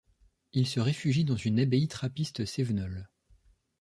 [0.53, 3.07] Il se réfugie dans une abbaye trappiste cévenole.